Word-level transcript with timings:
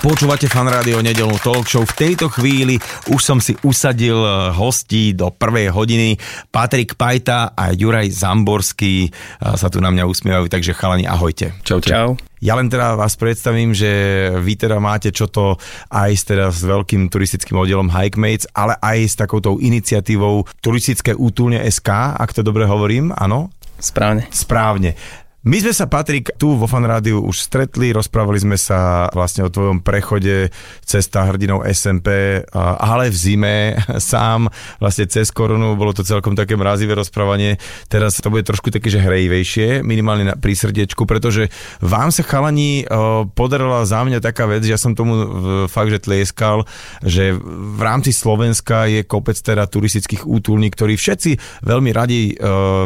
Počúvate 0.00 0.48
fan 0.48 0.64
rádio 0.64 1.04
nedelnú 1.04 1.36
talk 1.44 1.68
show. 1.68 1.84
V 1.84 1.92
tejto 1.92 2.32
chvíli 2.32 2.80
už 3.12 3.20
som 3.20 3.36
si 3.36 3.52
usadil 3.60 4.16
eh, 4.16 4.48
hostí 4.56 5.12
do 5.12 5.28
prvej 5.28 5.68
hodiny. 5.68 6.16
Patrik 6.48 6.96
Pajta 6.96 7.52
a 7.52 7.76
Juraj 7.76 8.08
Zamborský 8.08 9.04
eh, 9.04 9.12
sa 9.60 9.68
tu 9.68 9.76
na 9.76 9.92
mňa 9.92 10.08
usmievajú, 10.08 10.48
takže 10.48 10.72
chalani, 10.72 11.04
ahojte. 11.04 11.52
Čaute. 11.60 11.92
Čau. 11.92 12.16
Ja 12.40 12.56
len 12.56 12.72
teda 12.72 12.96
vás 12.96 13.12
predstavím, 13.20 13.76
že 13.76 13.92
vy 14.40 14.56
teda 14.56 14.80
máte 14.80 15.12
čo 15.12 15.28
to 15.28 15.60
aj 15.92 16.10
s, 16.16 16.24
teda 16.24 16.48
s 16.48 16.64
veľkým 16.64 17.12
turistickým 17.12 17.60
oddielom 17.60 17.92
Hikemates, 17.92 18.48
ale 18.56 18.80
aj 18.80 19.04
s 19.04 19.14
takoutou 19.20 19.60
iniciatívou 19.60 20.48
Turistické 20.64 21.12
útulne 21.12 21.60
SK, 21.68 22.16
ak 22.16 22.32
to 22.32 22.40
dobre 22.40 22.64
hovorím, 22.64 23.12
áno? 23.12 23.52
Správne. 23.76 24.32
Správne. 24.32 24.96
My 25.40 25.56
sme 25.56 25.72
sa, 25.72 25.88
Patrik, 25.88 26.36
tu 26.36 26.52
vo 26.52 26.68
Fan 26.68 26.84
Rádiu 26.84 27.24
už 27.24 27.48
stretli, 27.48 27.96
rozprávali 27.96 28.36
sme 28.44 28.60
sa 28.60 29.08
vlastne 29.16 29.40
o 29.40 29.48
tvojom 29.48 29.80
prechode 29.80 30.52
cesta 30.84 31.24
hrdinou 31.24 31.64
SMP, 31.64 32.44
ale 32.52 33.08
v 33.08 33.16
zime 33.16 33.56
sám, 34.12 34.52
vlastne 34.76 35.08
cez 35.08 35.32
korunu, 35.32 35.80
bolo 35.80 35.96
to 35.96 36.04
celkom 36.04 36.36
také 36.36 36.60
mrazivé 36.60 36.92
rozprávanie. 36.92 37.56
Teraz 37.88 38.20
to 38.20 38.28
bude 38.28 38.44
trošku 38.44 38.68
také, 38.68 38.92
že 38.92 39.00
hrejivejšie, 39.00 39.80
minimálne 39.80 40.28
na, 40.28 40.36
pri 40.36 40.52
srdiečku, 40.52 41.08
pretože 41.08 41.48
vám 41.80 42.12
sa 42.12 42.20
chalani 42.20 42.84
podarila 43.32 43.88
za 43.88 44.04
mňa 44.04 44.20
taká 44.20 44.44
vec, 44.44 44.68
že 44.68 44.76
ja 44.76 44.80
som 44.80 44.92
tomu 44.92 45.24
fakt, 45.72 45.88
že 45.88 46.04
tlieskal, 46.04 46.68
že 47.00 47.32
v 47.40 47.80
rámci 47.80 48.12
Slovenska 48.12 48.92
je 48.92 49.08
kopec 49.08 49.40
teda 49.40 49.64
turistických 49.64 50.28
útulní, 50.28 50.68
ktorí 50.68 51.00
všetci 51.00 51.64
veľmi 51.64 51.90
radi 51.96 52.36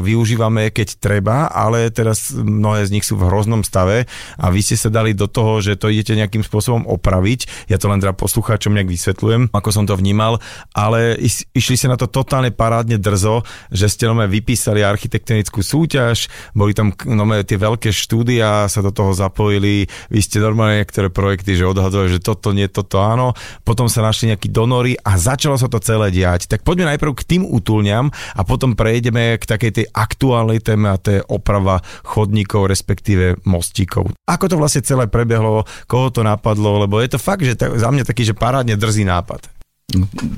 využívame, 0.06 0.70
keď 0.70 1.02
treba, 1.02 1.50
ale 1.50 1.90
teraz 1.90 2.43
mnohé 2.44 2.84
z 2.84 2.92
nich 2.94 3.04
sú 3.08 3.16
v 3.16 3.26
hroznom 3.26 3.64
stave 3.64 4.04
a 4.36 4.46
vy 4.52 4.60
ste 4.60 4.76
sa 4.76 4.92
dali 4.92 5.16
do 5.16 5.26
toho, 5.26 5.64
že 5.64 5.80
to 5.80 5.88
idete 5.88 6.14
nejakým 6.14 6.44
spôsobom 6.44 6.84
opraviť. 6.84 7.72
Ja 7.72 7.80
to 7.80 7.88
len 7.88 8.04
teda 8.04 8.12
poslucháčom 8.12 8.76
nejak 8.76 8.92
vysvetľujem, 8.92 9.50
ako 9.50 9.70
som 9.72 9.88
to 9.88 9.96
vnímal, 9.96 10.38
ale 10.76 11.16
iš, 11.16 11.48
išli 11.56 11.74
ste 11.80 11.88
na 11.88 11.96
to 11.96 12.06
totálne 12.06 12.52
parádne 12.52 13.00
drzo, 13.00 13.42
že 13.72 13.88
ste 13.88 14.04
nome 14.06 14.28
vypísali 14.28 14.84
architektonickú 14.84 15.64
súťaž, 15.64 16.28
boli 16.52 16.76
tam 16.76 16.92
nome 17.08 17.40
tie 17.42 17.56
veľké 17.56 17.90
štúdia, 17.90 18.68
sa 18.68 18.80
do 18.84 18.92
toho 18.92 19.16
zapojili, 19.16 19.88
vy 20.12 20.20
ste 20.20 20.42
normálne 20.42 20.82
niektoré 20.82 21.08
projekty, 21.08 21.56
že 21.56 21.64
odhadovali, 21.64 22.18
že 22.18 22.20
toto 22.20 22.52
nie, 22.52 22.68
toto 22.68 23.00
áno, 23.00 23.32
potom 23.62 23.88
sa 23.88 24.04
našli 24.04 24.34
nejakí 24.34 24.52
donory 24.52 24.98
a 25.00 25.16
začalo 25.16 25.56
sa 25.56 25.70
to 25.70 25.80
celé 25.80 26.10
diať. 26.12 26.50
Tak 26.50 26.66
poďme 26.66 26.94
najprv 26.94 27.12
k 27.16 27.26
tým 27.36 27.42
útulňam 27.46 28.10
a 28.10 28.40
potom 28.42 28.74
prejdeme 28.74 29.38
k 29.38 29.44
takej 29.46 29.72
tej 29.72 29.86
aktuálnej 29.94 30.60
téme 30.60 30.90
a 30.90 31.00
to 31.00 31.18
je 31.18 31.20
oprava 31.30 31.80
chodníkov, 32.02 32.33
respektíve 32.42 33.38
mostíkov. 33.46 34.10
Ako 34.26 34.50
to 34.50 34.58
vlastne 34.58 34.82
celé 34.82 35.06
prebehlo, 35.06 35.62
koho 35.86 36.10
to 36.10 36.26
napadlo, 36.26 36.82
lebo 36.82 36.98
je 36.98 37.14
to 37.14 37.22
fakt, 37.22 37.46
že 37.46 37.54
za 37.54 37.88
mňa 37.94 38.02
taký, 38.02 38.26
že 38.26 38.34
parádne 38.34 38.74
drzý 38.74 39.06
nápad. 39.06 39.46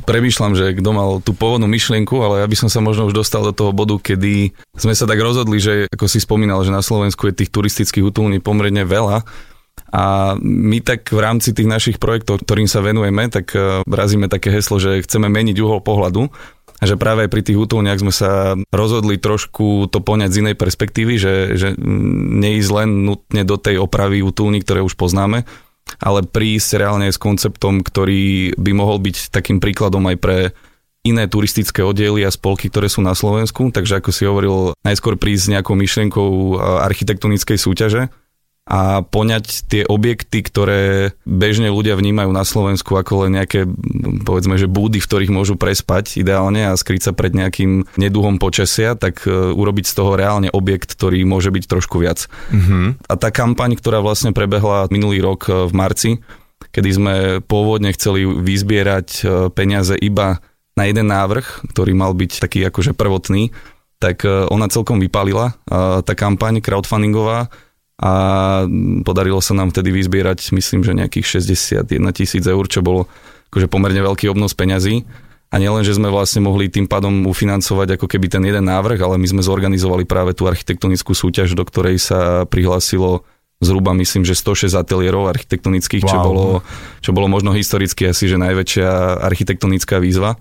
Premýšľam, 0.04 0.52
že 0.52 0.76
kto 0.76 0.90
mal 0.92 1.22
tú 1.24 1.32
pôvodnú 1.32 1.64
myšlienku, 1.70 2.18
ale 2.18 2.44
ja 2.44 2.46
by 2.50 2.56
som 2.58 2.68
sa 2.68 2.84
možno 2.84 3.08
už 3.08 3.14
dostal 3.16 3.40
do 3.40 3.54
toho 3.56 3.72
bodu, 3.72 3.96
kedy 3.96 4.52
sme 4.76 4.92
sa 4.92 5.08
tak 5.08 5.22
rozhodli, 5.22 5.56
že 5.62 5.88
ako 5.88 6.04
si 6.10 6.20
spomínal, 6.20 6.60
že 6.66 6.74
na 6.74 6.84
Slovensku 6.84 7.30
je 7.30 7.46
tých 7.46 7.54
turistických 7.54 8.04
útulní 8.04 8.42
pomerne 8.42 8.84
veľa 8.84 9.24
a 9.92 10.34
my 10.42 10.82
tak 10.82 11.08
v 11.14 11.20
rámci 11.22 11.54
tých 11.54 11.68
našich 11.68 11.96
projektov, 12.02 12.42
ktorým 12.42 12.66
sa 12.66 12.82
venujeme, 12.82 13.30
tak 13.30 13.54
eh, 13.54 13.86
razíme 13.86 14.26
také 14.26 14.50
heslo, 14.50 14.82
že 14.82 15.04
chceme 15.06 15.30
meniť 15.30 15.56
uhol 15.62 15.80
pohľadu 15.80 16.28
že 16.82 17.00
práve 17.00 17.24
aj 17.24 17.30
pri 17.32 17.42
tých 17.46 17.56
útulniach 17.56 18.00
sme 18.00 18.12
sa 18.12 18.52
rozhodli 18.68 19.16
trošku 19.16 19.88
to 19.88 20.04
poňať 20.04 20.30
z 20.32 20.40
inej 20.44 20.56
perspektívy, 20.60 21.14
že, 21.16 21.34
že 21.56 21.68
neísť 22.36 22.70
len 22.72 23.08
nutne 23.08 23.42
do 23.48 23.56
tej 23.56 23.80
opravy 23.80 24.20
útulní, 24.20 24.60
ktoré 24.60 24.84
už 24.84 24.98
poznáme, 24.98 25.48
ale 26.02 26.20
prísť 26.26 26.82
reálne 26.82 27.08
s 27.08 27.16
konceptom, 27.16 27.80
ktorý 27.80 28.58
by 28.60 28.72
mohol 28.76 29.00
byť 29.00 29.32
takým 29.32 29.62
príkladom 29.62 30.04
aj 30.10 30.16
pre 30.20 30.38
iné 31.06 31.30
turistické 31.30 31.86
oddiely 31.86 32.26
a 32.26 32.34
spolky, 32.34 32.66
ktoré 32.66 32.90
sú 32.90 32.98
na 32.98 33.14
Slovensku. 33.14 33.70
Takže 33.70 34.02
ako 34.02 34.10
si 34.10 34.26
hovoril, 34.26 34.74
najskôr 34.82 35.14
prísť 35.14 35.42
s 35.46 35.52
nejakou 35.54 35.78
myšlienkou 35.78 36.58
architektonickej 36.82 37.58
súťaže, 37.62 38.10
a 38.66 39.06
poňať 39.06 39.70
tie 39.70 39.82
objekty, 39.86 40.42
ktoré 40.42 41.14
bežne 41.22 41.70
ľudia 41.70 41.94
vnímajú 41.94 42.34
na 42.34 42.42
Slovensku 42.42 42.98
ako 42.98 43.22
len 43.22 43.38
nejaké, 43.38 43.62
povedzme, 44.26 44.58
že 44.58 44.66
búdy, 44.66 44.98
v 44.98 45.06
ktorých 45.06 45.30
môžu 45.30 45.54
prespať 45.54 46.18
ideálne 46.18 46.66
a 46.66 46.74
skryť 46.74 47.02
sa 47.06 47.12
pred 47.14 47.30
nejakým 47.30 47.86
neduhom 47.94 48.42
počasia, 48.42 48.98
tak 48.98 49.22
e, 49.22 49.30
urobiť 49.30 49.86
z 49.86 49.94
toho 49.94 50.18
reálne 50.18 50.50
objekt, 50.50 50.98
ktorý 50.98 51.22
môže 51.22 51.54
byť 51.54 51.64
trošku 51.70 52.02
viac. 52.02 52.26
Mm-hmm. 52.50 53.06
A 53.06 53.14
tá 53.14 53.30
kampaň, 53.30 53.78
ktorá 53.78 54.02
vlastne 54.02 54.34
prebehla 54.34 54.90
minulý 54.90 55.22
rok 55.22 55.46
e, 55.46 55.70
v 55.70 55.72
marci, 55.72 56.10
kedy 56.74 56.90
sme 56.90 57.14
pôvodne 57.46 57.94
chceli 57.94 58.26
vyzbierať 58.26 59.08
e, 59.14 59.22
peniaze 59.54 59.94
iba 59.94 60.42
na 60.74 60.90
jeden 60.90 61.06
návrh, 61.06 61.70
ktorý 61.70 61.94
mal 61.94 62.18
byť 62.18 62.42
taký 62.42 62.66
akože 62.66 62.98
prvotný, 62.98 63.54
tak 63.96 64.28
ona 64.28 64.68
celkom 64.68 65.00
vypálila, 65.00 65.56
tá 66.04 66.12
kampaň 66.12 66.60
crowdfundingová, 66.60 67.48
a 67.96 68.12
podarilo 69.08 69.40
sa 69.40 69.56
nám 69.56 69.72
vtedy 69.72 69.88
vyzbierať, 69.88 70.52
myslím, 70.52 70.84
že 70.84 70.92
nejakých 70.92 71.40
61 71.40 71.88
tisíc 72.12 72.44
eur, 72.44 72.64
čo 72.68 72.84
bolo 72.84 73.08
akože 73.48 73.72
pomerne 73.72 74.04
veľký 74.04 74.28
obnos 74.28 74.52
peňazí. 74.52 75.08
A 75.46 75.62
nielen, 75.62 75.86
že 75.86 75.94
sme 75.94 76.10
vlastne 76.10 76.42
mohli 76.42 76.66
tým 76.66 76.90
pádom 76.90 77.24
ufinancovať 77.24 77.96
ako 77.96 78.10
keby 78.10 78.26
ten 78.28 78.42
jeden 78.44 78.66
návrh, 78.66 78.98
ale 78.98 79.16
my 79.16 79.30
sme 79.30 79.46
zorganizovali 79.46 80.04
práve 80.04 80.34
tú 80.34 80.44
architektonickú 80.44 81.14
súťaž, 81.14 81.54
do 81.54 81.62
ktorej 81.62 82.02
sa 82.02 82.44
prihlásilo 82.50 83.22
zhruba 83.62 83.96
myslím, 83.96 84.26
že 84.26 84.36
106 84.36 84.76
ateliérov 84.76 85.32
architektonických, 85.32 86.04
wow. 86.04 86.10
čo, 86.10 86.18
bolo, 86.20 86.46
čo 87.00 87.10
bolo 87.16 87.30
možno 87.30 87.56
historicky 87.56 88.04
asi, 88.04 88.28
že 88.28 88.36
najväčšia 88.36 89.22
architektonická 89.24 89.96
výzva 89.96 90.36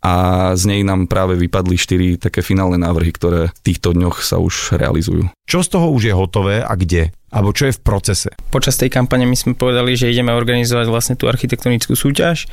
a 0.00 0.14
z 0.56 0.62
nej 0.64 0.80
nám 0.80 1.04
práve 1.04 1.36
vypadli 1.36 1.76
štyri 1.76 2.16
také 2.16 2.40
finálne 2.40 2.80
návrhy, 2.80 3.12
ktoré 3.12 3.40
v 3.52 3.60
týchto 3.60 3.92
dňoch 3.92 4.24
sa 4.24 4.40
už 4.40 4.80
realizujú. 4.80 5.28
Čo 5.44 5.60
z 5.60 5.68
toho 5.76 5.92
už 5.92 6.02
je 6.08 6.14
hotové 6.16 6.64
a 6.64 6.72
kde? 6.72 7.12
Alebo 7.30 7.52
čo 7.52 7.68
je 7.68 7.76
v 7.76 7.84
procese? 7.84 8.32
Počas 8.48 8.80
tej 8.80 8.88
kampane 8.88 9.28
my 9.28 9.36
sme 9.36 9.52
povedali, 9.52 9.94
že 9.94 10.08
ideme 10.08 10.32
organizovať 10.32 10.86
vlastne 10.88 11.14
tú 11.20 11.28
architektonickú 11.28 11.92
súťaž. 11.92 12.48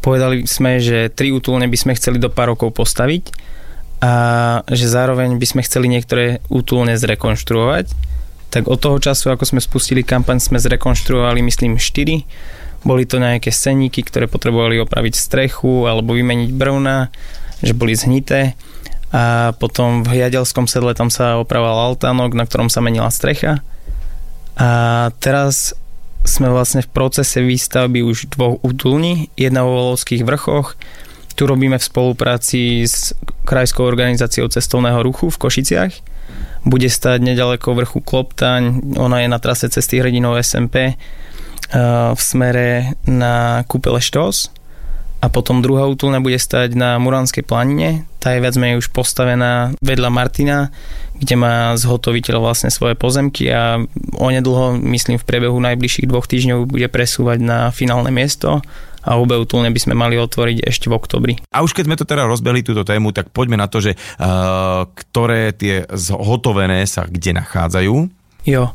Povedali 0.00 0.48
sme, 0.48 0.80
že 0.80 1.12
tri 1.12 1.30
útulne 1.30 1.68
by 1.68 1.78
sme 1.78 1.92
chceli 1.94 2.16
do 2.16 2.32
pár 2.32 2.56
rokov 2.56 2.72
postaviť 2.74 3.30
a 4.00 4.12
že 4.68 4.88
zároveň 4.88 5.36
by 5.36 5.46
sme 5.46 5.60
chceli 5.64 5.92
niektoré 5.92 6.40
útulne 6.48 6.96
zrekonštruovať. 6.96 7.92
Tak 8.50 8.72
od 8.72 8.78
toho 8.80 8.96
času, 8.96 9.36
ako 9.36 9.44
sme 9.44 9.60
spustili 9.60 10.00
kampaň, 10.00 10.40
sme 10.40 10.56
zrekonštruovali, 10.56 11.44
myslím, 11.44 11.76
4 11.76 12.24
boli 12.82 13.08
to 13.08 13.22
nejaké 13.22 13.48
sceníky, 13.54 14.02
ktoré 14.04 14.26
potrebovali 14.26 14.82
opraviť 14.82 15.14
strechu 15.16 15.86
alebo 15.86 16.12
vymeniť 16.12 16.50
brvna, 16.52 17.08
že 17.62 17.72
boli 17.72 17.96
zhnité. 17.96 18.58
A 19.14 19.54
potom 19.56 20.02
v 20.02 20.18
Jadelskom 20.20 20.66
sedle 20.66 20.92
tam 20.92 21.08
sa 21.08 21.38
opravoval 21.40 21.94
altánok, 21.94 22.34
na 22.34 22.44
ktorom 22.44 22.68
sa 22.68 22.82
menila 22.82 23.08
strecha. 23.08 23.62
A 24.58 25.08
teraz 25.22 25.72
sme 26.26 26.50
vlastne 26.50 26.82
v 26.82 26.90
procese 26.90 27.38
výstavby 27.38 28.02
už 28.02 28.34
dvoch 28.34 28.58
útulní, 28.66 29.30
jedna 29.38 29.62
vo 29.62 29.78
Volovských 29.78 30.26
vrchoch, 30.26 30.74
tu 31.36 31.44
robíme 31.44 31.76
v 31.76 31.84
spolupráci 31.84 32.82
s 32.82 33.12
Krajskou 33.44 33.84
organizáciou 33.84 34.48
cestovného 34.48 35.04
ruchu 35.04 35.28
v 35.28 35.36
Košiciach. 35.38 35.92
Bude 36.64 36.88
stať 36.88 37.22
nedaleko 37.22 37.76
vrchu 37.76 38.00
Kloptaň, 38.02 38.96
ona 38.96 39.22
je 39.22 39.28
na 39.30 39.38
trase 39.38 39.68
cesty 39.68 40.00
hrdinov 40.00 40.40
SMP 40.40 40.96
v 41.72 42.20
smere 42.20 42.94
na 43.06 43.64
kúpele 43.66 43.98
Štos 43.98 44.54
a 45.24 45.32
potom 45.32 45.64
druhá 45.64 45.88
útulňa 45.88 46.20
bude 46.20 46.36
stať 46.36 46.76
na 46.76 47.00
Muránskej 47.00 47.42
planine. 47.42 48.04
Tá 48.20 48.36
je 48.36 48.44
viac 48.44 48.54
menej 48.54 48.84
už 48.84 48.92
postavená 48.92 49.72
vedľa 49.80 50.12
Martina, 50.12 50.70
kde 51.16 51.34
má 51.40 51.72
zhotoviteľ 51.74 52.36
vlastne 52.38 52.68
svoje 52.68 52.94
pozemky 52.94 53.48
a 53.48 53.80
onedlho, 54.20 54.76
myslím 54.92 55.16
v 55.16 55.26
priebehu 55.26 55.56
najbližších 55.56 56.06
dvoch 56.06 56.28
týždňov 56.28 56.68
bude 56.68 56.86
presúvať 56.92 57.38
na 57.40 57.58
finálne 57.72 58.12
miesto 58.12 58.60
a 59.06 59.10
obe 59.16 59.38
útulne 59.38 59.70
by 59.70 59.80
sme 59.80 59.94
mali 59.94 60.18
otvoriť 60.18 60.66
ešte 60.66 60.90
v 60.90 60.96
oktobri. 60.98 61.34
A 61.54 61.62
už 61.62 61.72
keď 61.72 61.84
sme 61.88 61.98
to 61.98 62.04
teda 62.04 62.26
rozbehli 62.26 62.66
túto 62.66 62.82
tému, 62.82 63.14
tak 63.14 63.30
poďme 63.30 63.56
na 63.56 63.70
to, 63.70 63.78
že 63.78 63.94
uh, 63.94 64.84
ktoré 64.90 65.54
tie 65.54 65.86
zhotovené 65.88 66.84
sa 66.84 67.06
kde 67.06 67.38
nachádzajú. 67.40 67.94
Jo, 68.46 68.74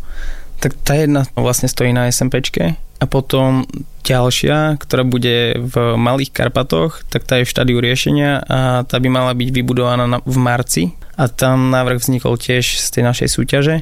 tak 0.62 0.78
tá 0.86 0.94
jedna 0.94 1.26
vlastne 1.34 1.66
stojí 1.66 1.90
na 1.90 2.08
SMPčke 2.14 2.78
a 3.02 3.06
potom 3.10 3.66
ďalšia, 4.06 4.78
ktorá 4.78 5.02
bude 5.02 5.58
v 5.58 5.98
Malých 5.98 6.30
Karpatoch, 6.30 7.02
tak 7.10 7.26
tá 7.26 7.42
je 7.42 7.50
v 7.50 7.54
štádiu 7.54 7.82
riešenia 7.82 8.46
a 8.46 8.86
tá 8.86 9.02
by 9.02 9.10
mala 9.10 9.34
byť 9.34 9.50
vybudovaná 9.50 10.22
v 10.22 10.38
marci 10.38 10.84
a 11.18 11.26
tam 11.26 11.74
návrh 11.74 11.98
vznikol 11.98 12.38
tiež 12.38 12.78
z 12.78 12.88
tej 12.94 13.04
našej 13.10 13.28
súťaže 13.34 13.76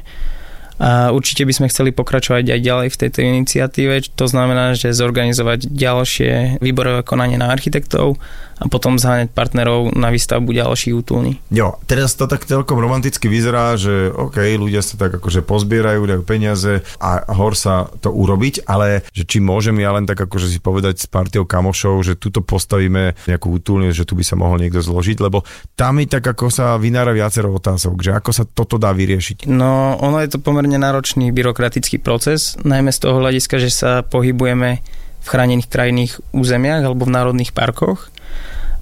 A 0.80 1.12
určite 1.12 1.44
by 1.44 1.52
sme 1.52 1.68
chceli 1.68 1.92
pokračovať 1.92 2.56
aj 2.56 2.60
ďalej 2.64 2.88
v 2.88 3.00
tejto 3.04 3.20
iniciatíve. 3.20 4.00
To 4.16 4.24
znamená, 4.24 4.72
že 4.72 4.96
zorganizovať 4.96 5.68
ďalšie 5.68 6.64
výborové 6.64 7.04
konanie 7.04 7.36
na 7.36 7.52
architektov 7.52 8.16
a 8.60 8.68
potom 8.68 9.00
zháňať 9.00 9.32
partnerov 9.32 9.96
na 9.96 10.12
výstavbu 10.12 10.52
ďalších 10.52 10.92
útulní. 10.92 11.40
Jo, 11.48 11.80
teraz 11.88 12.12
to 12.12 12.28
tak 12.28 12.44
celkom 12.44 12.76
romanticky 12.76 13.24
vyzerá, 13.26 13.80
že 13.80 14.12
OK, 14.12 14.36
ľudia 14.60 14.84
sa 14.84 15.00
tak 15.00 15.16
akože 15.16 15.40
pozbierajú, 15.40 16.04
dajú 16.04 16.22
peniaze 16.28 16.84
a 17.00 17.24
hor 17.32 17.56
sa 17.56 17.88
to 18.04 18.12
urobiť, 18.12 18.68
ale 18.68 19.08
že 19.16 19.24
či 19.24 19.40
môžem 19.40 19.80
ja 19.80 19.96
len 19.96 20.04
tak 20.04 20.20
akože 20.20 20.52
si 20.52 20.60
povedať 20.60 21.00
s 21.00 21.06
partiou 21.08 21.48
kamošov, 21.48 22.04
že 22.04 22.20
tuto 22.20 22.44
postavíme 22.44 23.16
nejakú 23.24 23.48
útulňu, 23.56 23.96
že 23.96 24.04
tu 24.04 24.12
by 24.12 24.24
sa 24.28 24.36
mohol 24.36 24.60
niekto 24.60 24.84
zložiť, 24.84 25.16
lebo 25.24 25.40
tam 25.72 25.96
mi 25.96 26.04
tak 26.04 26.28
ako 26.28 26.52
sa 26.52 26.76
vynára 26.76 27.16
viacero 27.16 27.48
otázok, 27.56 28.04
že 28.04 28.12
ako 28.12 28.30
sa 28.36 28.44
toto 28.44 28.76
dá 28.76 28.92
vyriešiť. 28.92 29.48
No, 29.48 29.96
ono 29.96 30.20
je 30.20 30.36
to 30.36 30.38
pomerne 30.38 30.76
náročný 30.76 31.32
byrokratický 31.32 31.96
proces, 31.96 32.60
najmä 32.60 32.92
z 32.92 33.08
toho 33.08 33.24
hľadiska, 33.24 33.56
že 33.56 33.72
sa 33.72 34.04
pohybujeme 34.04 34.84
v 35.20 35.26
chránených 35.28 35.68
krajných 35.68 36.12
územiach 36.32 36.84
alebo 36.84 37.04
v 37.08 37.14
národných 37.16 37.52
parkoch 37.52 38.08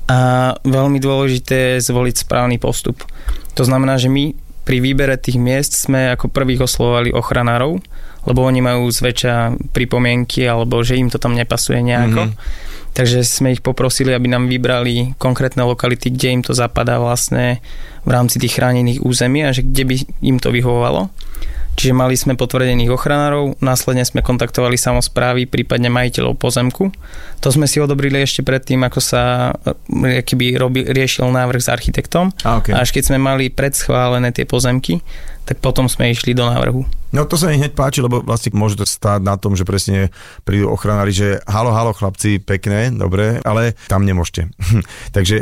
a 0.09 0.19
veľmi 0.65 0.99
dôležité 0.99 1.77
je 1.77 1.87
zvoliť 1.93 2.25
správny 2.25 2.57
postup. 2.57 3.05
To 3.55 3.63
znamená, 3.63 4.01
že 4.01 4.09
my 4.09 4.33
pri 4.65 4.81
výbere 4.81 5.17
tých 5.21 5.37
miest 5.37 5.77
sme 5.77 6.13
ako 6.13 6.33
prvých 6.33 6.65
oslovovali 6.65 7.13
ochranárov, 7.13 7.81
lebo 8.29 8.41
oni 8.45 8.61
majú 8.61 8.89
zväčša 8.89 9.57
pripomienky 9.73 10.45
alebo 10.45 10.81
že 10.85 11.01
im 11.01 11.09
to 11.09 11.17
tam 11.17 11.33
nepasuje 11.33 11.81
nejako. 11.81 12.29
Mm-hmm. 12.29 12.77
Takže 12.93 13.23
sme 13.23 13.55
ich 13.55 13.63
poprosili, 13.63 14.11
aby 14.11 14.27
nám 14.27 14.51
vybrali 14.51 15.15
konkrétne 15.21 15.63
lokality, 15.63 16.11
kde 16.11 16.29
im 16.35 16.43
to 16.43 16.53
zapadá 16.57 16.99
vlastne 16.99 17.63
v 18.03 18.11
rámci 18.11 18.41
tých 18.43 18.59
chránených 18.59 19.05
území 19.05 19.45
a 19.45 19.55
že 19.55 19.63
kde 19.63 19.85
by 19.87 19.95
im 20.25 20.37
to 20.41 20.51
vyhovovalo. 20.51 21.13
Čiže 21.79 21.95
mali 21.95 22.19
sme 22.19 22.35
potvrdených 22.35 22.91
ochranárov, 22.91 23.63
následne 23.63 24.03
sme 24.03 24.19
kontaktovali 24.19 24.75
samozprávy, 24.75 25.47
prípadne 25.47 25.87
majiteľov 25.87 26.35
pozemku. 26.35 26.91
To 27.39 27.49
sme 27.55 27.71
si 27.71 27.79
odobrili 27.79 28.19
ešte 28.19 28.43
predtým, 28.43 28.83
ako 28.83 28.99
sa 28.99 29.55
e, 30.03 30.27
keby 30.27 30.59
robil, 30.59 30.91
riešil 30.91 31.31
návrh 31.31 31.63
s 31.63 31.71
architektom. 31.71 32.35
A, 32.43 32.59
okay. 32.59 32.75
a 32.75 32.83
až 32.83 32.91
keď 32.91 33.15
sme 33.15 33.23
mali 33.23 33.47
predschválené 33.47 34.35
tie 34.35 34.43
pozemky, 34.43 34.99
tak 35.49 35.65
potom 35.65 35.87
sme 35.87 36.11
išli 36.11 36.37
do 36.37 36.45
návrhu. 36.45 36.85
No 37.09 37.25
to 37.25 37.41
sa 37.41 37.49
mi 37.49 37.57
hneď 37.57 37.73
páči, 37.73 38.05
lebo 38.05 38.21
vlastne 38.21 38.53
môže 38.53 38.77
to 38.77 38.85
stáť 38.85 39.25
na 39.25 39.41
tom, 39.41 39.57
že 39.57 39.65
presne 39.65 40.13
prídu 40.45 40.69
ochranári, 40.69 41.09
že 41.09 41.41
halo, 41.49 41.73
halo 41.73 41.97
chlapci, 41.97 42.37
pekné, 42.37 42.93
dobre, 42.93 43.41
ale 43.49 43.73
tam 43.89 44.05
nemôžete. 44.05 44.53
Takže 45.17 45.37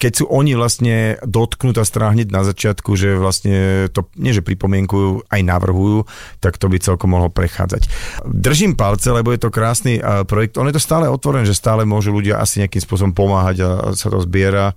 keď 0.00 0.12
sú 0.16 0.24
oni 0.32 0.56
vlastne 0.56 1.20
dotknutá 1.20 1.84
strana 1.84 2.16
hneď 2.16 2.32
na 2.32 2.40
začiatku, 2.40 2.96
že 2.96 3.20
vlastne 3.20 3.88
to 3.92 4.08
nie, 4.16 4.32
že 4.32 4.40
pripomienkujú, 4.40 5.28
aj 5.28 5.40
navrhujú, 5.80 6.04
tak 6.44 6.60
to 6.60 6.68
by 6.68 6.76
celkom 6.76 7.16
mohlo 7.16 7.32
prechádzať. 7.32 7.88
Držím 8.28 8.76
palce, 8.76 9.08
lebo 9.10 9.32
je 9.32 9.40
to 9.40 9.50
krásny 9.50 9.98
projekt. 10.28 10.60
On 10.60 10.68
je 10.68 10.76
to 10.76 10.82
stále 10.82 11.08
otvorené, 11.08 11.48
že 11.48 11.56
stále 11.56 11.88
môžu 11.88 12.12
ľudia 12.12 12.38
asi 12.38 12.60
nejakým 12.60 12.84
spôsobom 12.84 13.12
pomáhať 13.16 13.64
a 13.64 13.68
sa 13.96 14.12
to 14.12 14.20
zbiera. 14.20 14.76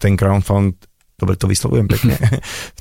Ten 0.00 0.16
crowdfund 0.16 0.74
dobre 1.20 1.38
to 1.38 1.46
vyslovujem 1.46 1.86
pekne, 1.86 2.18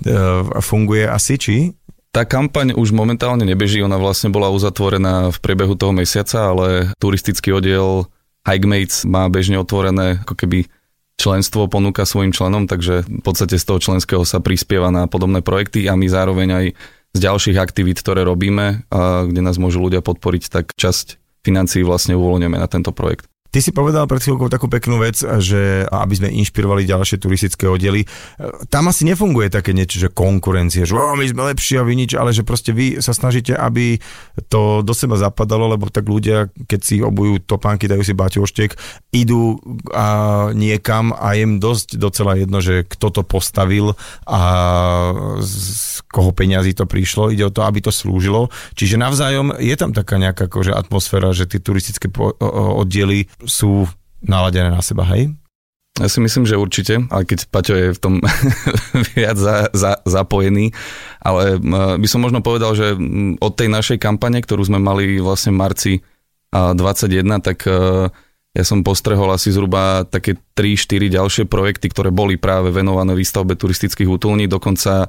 funguje 0.71 1.05
asi, 1.05 1.37
či? 1.37 1.77
Tá 2.09 2.25
kampaň 2.25 2.73
už 2.73 2.91
momentálne 2.91 3.45
nebeží, 3.45 3.79
ona 3.85 4.01
vlastne 4.01 4.33
bola 4.33 4.49
uzatvorená 4.51 5.31
v 5.31 5.37
priebehu 5.39 5.77
toho 5.77 5.93
mesiaca, 5.93 6.49
ale 6.49 6.91
turistický 6.97 7.53
oddiel 7.53 8.09
Hikemates 8.41 9.05
má 9.05 9.29
bežne 9.29 9.61
otvorené 9.61 10.25
ako 10.25 10.33
keby 10.33 10.65
členstvo 11.21 11.69
ponúka 11.69 12.01
svojim 12.01 12.33
členom, 12.33 12.65
takže 12.65 13.05
v 13.05 13.21
podstate 13.21 13.61
z 13.61 13.65
toho 13.69 13.77
členského 13.77 14.25
sa 14.25 14.41
prispieva 14.41 14.89
na 14.89 15.05
podobné 15.05 15.45
projekty 15.45 15.85
a 15.85 15.93
my 15.93 16.09
zároveň 16.09 16.49
aj 16.49 16.65
z 17.11 17.19
ďalších 17.19 17.57
aktivít, 17.59 17.99
ktoré 17.99 18.23
robíme, 18.23 18.87
a 18.87 19.27
kde 19.27 19.41
nás 19.43 19.59
môžu 19.59 19.83
ľudia 19.83 19.99
podporiť, 19.99 20.43
tak 20.47 20.65
časť 20.75 21.19
financií 21.43 21.83
vlastne 21.83 22.15
uvoľňujeme 22.15 22.57
na 22.57 22.67
tento 22.71 22.95
projekt. 22.95 23.27
Ty 23.51 23.59
si 23.59 23.75
povedal 23.75 24.07
pred 24.07 24.23
chvíľkou 24.23 24.47
takú 24.47 24.71
peknú 24.71 25.03
vec, 25.03 25.19
že 25.19 25.83
aby 25.91 26.13
sme 26.15 26.31
inšpirovali 26.39 26.87
ďalšie 26.87 27.19
turistické 27.19 27.67
oddely. 27.67 28.07
Tam 28.71 28.87
asi 28.87 29.03
nefunguje 29.03 29.51
také 29.51 29.75
niečo, 29.75 29.99
že 29.99 30.07
konkurencie, 30.07 30.87
že 30.87 30.95
my 30.95 31.27
sme 31.27 31.51
lepší 31.51 31.75
a 31.75 31.83
vy 31.83 31.99
nič, 31.99 32.15
ale 32.15 32.31
že 32.31 32.47
proste 32.47 32.71
vy 32.71 33.03
sa 33.03 33.11
snažíte, 33.11 33.51
aby 33.51 33.99
to 34.47 34.79
do 34.87 34.95
seba 34.95 35.19
zapadalo, 35.19 35.67
lebo 35.67 35.91
tak 35.91 36.07
ľudia, 36.07 36.47
keď 36.63 36.79
si 36.79 37.03
obujú 37.03 37.43
topánky, 37.43 37.91
dajú 37.91 38.07
si 38.07 38.15
baťoštek, 38.15 38.79
idú 39.11 39.59
a 39.91 40.07
niekam 40.55 41.11
a 41.11 41.35
im 41.35 41.59
dosť 41.59 41.99
docela 41.99 42.39
jedno, 42.39 42.63
že 42.63 42.87
kto 42.87 43.19
to 43.19 43.21
postavil 43.27 43.99
a 44.31 44.41
z 45.43 45.99
koho 46.07 46.31
peňazí 46.31 46.71
to 46.71 46.87
prišlo. 46.87 47.35
Ide 47.35 47.51
o 47.51 47.55
to, 47.55 47.67
aby 47.67 47.83
to 47.83 47.91
slúžilo. 47.91 48.47
Čiže 48.79 48.95
navzájom 48.95 49.59
je 49.59 49.75
tam 49.75 49.91
taká 49.91 50.15
nejaká 50.15 50.47
akože 50.47 50.71
atmosféra, 50.71 51.35
že 51.35 51.51
tie 51.51 51.59
turistické 51.59 52.07
oddiely 52.79 53.27
sú 53.45 53.87
naladené 54.21 54.69
na 54.69 54.81
seba, 54.81 55.05
hej? 55.09 55.33
Ja 55.99 56.07
si 56.07 56.23
myslím, 56.23 56.47
že 56.47 56.55
určite, 56.55 57.03
ale 57.11 57.27
keď 57.27 57.51
Paťo 57.51 57.75
je 57.75 57.87
v 57.91 57.99
tom 57.99 58.13
viac 59.15 59.35
za, 59.35 59.67
za, 59.75 59.99
zapojený, 60.07 60.71
ale 61.19 61.59
by 61.99 62.07
som 62.07 62.23
možno 62.23 62.39
povedal, 62.39 62.71
že 62.73 62.95
od 63.37 63.53
tej 63.59 63.67
našej 63.67 63.97
kampane, 63.99 64.39
ktorú 64.39 64.63
sme 64.63 64.79
mali 64.79 65.19
vlastne 65.19 65.51
v 65.51 65.59
marci 65.59 65.93
21, 66.51 67.43
tak 67.43 67.67
e, 67.67 68.07
ja 68.51 68.63
som 68.63 68.83
postrehol 68.83 69.31
asi 69.35 69.51
zhruba 69.51 70.07
také 70.07 70.39
3-4 70.55 71.11
ďalšie 71.11 71.43
projekty, 71.47 71.91
ktoré 71.91 72.11
boli 72.11 72.35
práve 72.35 72.71
venované 72.71 73.11
výstavbe 73.15 73.59
turistických 73.59 74.07
útulní, 74.07 74.47
dokonca 74.47 75.05
e, 75.05 75.07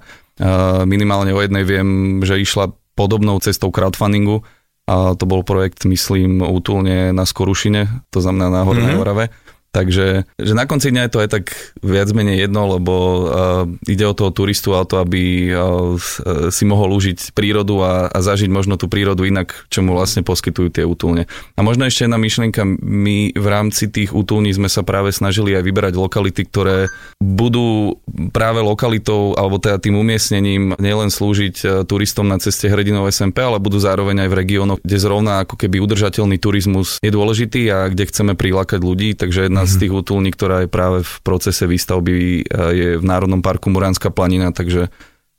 minimálne 0.87 1.31
o 1.31 1.43
jednej 1.43 1.63
viem, 1.63 2.19
že 2.27 2.43
išla 2.43 2.71
podobnou 2.95 3.39
cestou 3.39 3.71
crowdfundingu, 3.75 4.43
a 4.83 5.15
to 5.15 5.25
bol 5.31 5.47
projekt, 5.47 5.87
myslím, 5.87 6.43
útulne 6.43 7.15
na 7.15 7.23
Skorušine, 7.23 8.11
to 8.11 8.19
znamená 8.19 8.51
na 8.51 8.61
Hornej 8.67 8.99
mm-hmm. 8.99 9.03
Orave. 9.03 9.25
Takže 9.73 10.29
že 10.37 10.53
na 10.53 10.69
konci 10.69 10.93
dňa 10.93 11.09
je 11.09 11.13
to 11.17 11.23
aj 11.25 11.31
tak 11.33 11.45
viac 11.81 12.13
menej 12.13 12.45
jedno, 12.45 12.77
lebo 12.77 12.95
uh, 12.95 13.65
ide 13.89 14.05
o 14.05 14.13
toho 14.13 14.29
turistu 14.29 14.77
a 14.77 14.85
o 14.85 14.89
to, 14.89 15.01
aby 15.01 15.49
uh, 15.49 15.97
si 16.53 16.69
mohol 16.69 16.93
užiť 16.93 17.33
prírodu 17.33 17.81
a, 17.81 18.13
a 18.13 18.19
zažiť 18.21 18.53
možno 18.53 18.77
tú 18.77 18.93
prírodu 18.93 19.25
inak, 19.25 19.65
čo 19.73 19.81
mu 19.81 19.97
vlastne 19.97 20.21
poskytujú 20.29 20.69
tie 20.77 20.85
útulne. 20.85 21.25
A 21.57 21.65
možno 21.65 21.89
ešte 21.89 22.05
jedna 22.05 22.21
myšlienka, 22.21 22.69
my 22.85 23.33
v 23.33 23.47
rámci 23.49 23.89
tých 23.89 24.13
útulní 24.13 24.53
sme 24.53 24.69
sa 24.69 24.85
práve 24.85 25.09
snažili 25.09 25.57
aj 25.57 25.65
vyberať 25.65 25.97
lokality, 25.97 26.45
ktoré 26.53 26.93
budú 27.17 27.97
práve 28.29 28.61
lokalitou 28.61 29.33
alebo 29.41 29.57
teda 29.57 29.81
tým 29.81 29.97
umiestnením 29.97 30.77
nielen 30.77 31.09
slúžiť 31.09 31.57
uh, 31.65 31.69
turistom 31.89 32.29
na 32.29 32.37
ceste 32.37 32.69
hrdinov 32.69 33.09
SMP, 33.09 33.41
ale 33.41 33.57
budú 33.57 33.81
zároveň 33.81 34.29
aj 34.29 34.29
v 34.29 34.37
regiónoch, 34.37 34.81
kde 34.85 35.01
zrovna 35.01 35.49
ako 35.49 35.57
keby 35.57 35.81
udržateľný 35.81 36.37
turizmus 36.37 37.01
je 37.01 37.09
dôležitý 37.09 37.73
a 37.73 37.89
kde 37.89 38.05
chceme 38.05 38.37
prilákať 38.37 38.85
ľudí, 38.85 39.17
takže 39.17 39.49
jedna 39.49 39.62
z 39.65 39.87
tých 39.87 39.93
útulní, 39.93 40.35
ktorá 40.35 40.65
je 40.65 40.71
práve 40.71 41.05
v 41.05 41.15
procese 41.23 41.65
výstavby, 41.69 42.45
je 42.51 42.89
v 42.99 43.05
Národnom 43.05 43.41
parku 43.41 43.71
Muránska 43.71 44.11
planina, 44.11 44.51
takže 44.51 44.91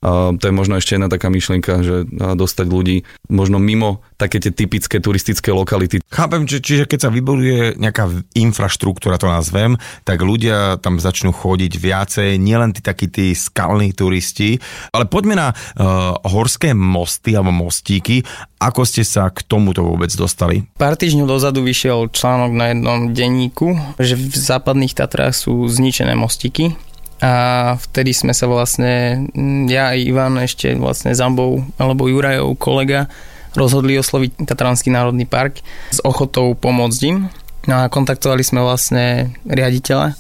a 0.03 0.36
to 0.36 0.43
je 0.43 0.53
možno 0.53 0.75
ešte 0.75 1.00
jedna 1.00 1.07
taká 1.07 1.31
myšlienka, 1.31 1.79
že 1.79 2.03
dostať 2.12 2.67
ľudí 2.67 3.07
možno 3.31 3.55
mimo 3.55 4.03
také 4.19 4.43
tie 4.43 4.51
typické 4.51 5.00
turistické 5.00 5.55
lokality. 5.55 6.03
Chápem, 6.12 6.43
či, 6.43 6.60
čiže 6.60 6.83
keď 6.91 7.07
sa 7.07 7.10
vybuduje 7.10 7.79
nejaká 7.79 8.12
infraštruktúra, 8.36 9.15
to 9.15 9.31
nazvem, 9.31 9.79
tak 10.03 10.19
ľudia 10.19 10.83
tam 10.83 11.00
začnú 11.00 11.31
chodiť 11.31 11.74
viacej, 11.79 12.29
nielen 12.36 12.75
tí 12.75 12.83
takí 12.83 13.07
tí 13.07 13.31
skalní 13.31 13.95
turisti, 13.95 14.60
ale 14.91 15.07
poďme 15.07 15.39
na 15.39 15.48
uh, 15.55 16.19
horské 16.27 16.75
mosty 16.75 17.39
alebo 17.39 17.55
mostíky. 17.55 18.27
Ako 18.60 18.83
ste 18.83 19.07
sa 19.07 19.31
k 19.31 19.43
tomuto 19.43 19.88
vôbec 19.88 20.12
dostali? 20.15 20.67
Pár 20.75 21.00
týždňov 21.00 21.27
dozadu 21.27 21.63
vyšiel 21.63 22.12
článok 22.12 22.51
na 22.51 22.75
jednom 22.75 23.00
denníku, 23.15 23.75
že 24.00 24.19
v 24.19 24.36
západných 24.36 24.95
Tatrách 24.95 25.36
sú 25.36 25.63
zničené 25.67 26.15
mostíky 26.15 26.75
a 27.22 27.34
vtedy 27.77 28.15
sme 28.15 28.34
sa 28.34 28.50
vlastne, 28.50 29.25
ja 29.70 29.91
a 29.91 29.98
Ivan 29.98 30.39
ešte 30.41 30.74
vlastne 30.74 31.13
Zambou 31.13 31.62
alebo 31.77 32.10
Jurajov 32.10 32.58
kolega 32.58 33.12
rozhodli 33.53 33.93
osloviť 34.01 34.50
Tatranský 34.50 34.89
národný 34.89 35.29
park 35.29 35.62
s 35.93 36.01
ochotou 36.01 36.58
pomôcť 36.58 37.01
im. 37.05 37.29
No 37.70 37.86
a 37.86 37.88
kontaktovali 37.88 38.43
sme 38.43 38.65
vlastne 38.65 39.38
riaditeľa 39.46 40.20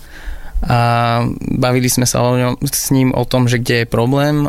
a 0.63 0.79
bavili 1.59 1.91
sme 1.91 2.07
sa 2.07 2.23
s 2.63 2.87
ním 2.95 3.11
o 3.11 3.27
tom, 3.27 3.51
že 3.51 3.59
kde 3.59 3.83
je 3.83 3.87
problém. 3.89 4.47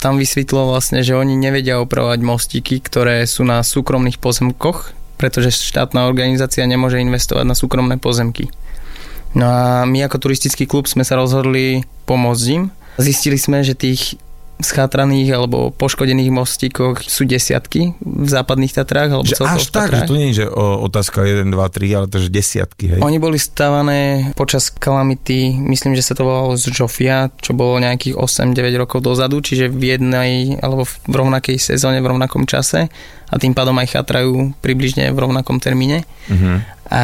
Tam 0.00 0.16
vysvetlo 0.16 0.72
vlastne, 0.72 1.04
že 1.04 1.12
oni 1.12 1.36
nevedia 1.36 1.84
opravovať 1.84 2.20
mostíky, 2.24 2.80
ktoré 2.80 3.28
sú 3.28 3.44
na 3.44 3.60
súkromných 3.60 4.16
pozemkoch, 4.16 4.96
pretože 5.20 5.52
štátna 5.52 6.08
organizácia 6.08 6.64
nemôže 6.64 6.96
investovať 6.96 7.44
na 7.44 7.52
súkromné 7.52 8.00
pozemky. 8.00 8.48
No 9.34 9.46
a 9.46 9.86
my 9.86 10.10
ako 10.10 10.26
turistický 10.26 10.66
klub 10.66 10.90
sme 10.90 11.06
sa 11.06 11.14
rozhodli 11.14 11.86
pomôcť 12.06 12.46
im. 12.50 12.62
Zistili 12.98 13.38
sme, 13.38 13.62
že 13.62 13.78
tých 13.78 14.18
schátraných 14.60 15.32
alebo 15.32 15.72
poškodených 15.72 16.28
mostíkoch 16.28 17.00
sú 17.00 17.24
desiatky 17.24 17.96
v 18.00 18.28
západných 18.28 18.76
Tatrách 18.76 19.10
alebo 19.16 19.24
Že 19.24 19.40
až 19.40 19.64
tak, 19.72 19.88
že 19.88 20.04
to 20.04 20.16
nie 20.20 20.30
je 20.32 20.44
že 20.44 20.46
otázka 20.52 21.24
1, 21.24 21.48
2, 21.48 21.56
3, 21.56 21.96
ale 21.96 22.06
to 22.12 22.20
že 22.20 22.28
desiatky, 22.28 22.84
hej? 22.96 23.00
Oni 23.00 23.16
boli 23.16 23.40
stavané 23.40 24.32
počas 24.36 24.68
kalamity, 24.68 25.56
myslím, 25.56 25.96
že 25.96 26.04
sa 26.04 26.12
to 26.12 26.28
volalo 26.28 26.60
z 26.60 26.76
Jofia, 26.76 27.32
čo 27.40 27.56
bolo 27.56 27.80
nejakých 27.80 28.20
8-9 28.20 28.82
rokov 28.84 29.00
dozadu, 29.00 29.40
čiže 29.40 29.72
v 29.72 29.96
jednej 29.96 30.60
alebo 30.60 30.84
v 30.84 31.14
rovnakej 31.14 31.56
sezóne, 31.56 32.04
v 32.04 32.12
rovnakom 32.12 32.44
čase 32.44 32.92
a 33.30 33.34
tým 33.40 33.56
pádom 33.56 33.74
aj 33.80 33.96
chatrajú 33.96 34.52
približne 34.60 35.08
v 35.08 35.18
rovnakom 35.18 35.58
termíne 35.58 36.04
Uh-huh. 36.30 36.62
a 36.86 37.02